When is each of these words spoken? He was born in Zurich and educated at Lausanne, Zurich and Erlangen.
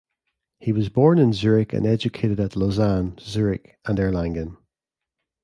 He 0.59 0.71
was 0.71 0.89
born 0.89 1.19
in 1.19 1.31
Zurich 1.31 1.73
and 1.73 1.85
educated 1.85 2.39
at 2.39 2.55
Lausanne, 2.55 3.15
Zurich 3.19 3.77
and 3.85 3.99
Erlangen. 3.99 4.57